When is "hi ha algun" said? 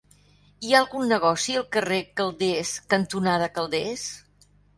0.61-1.11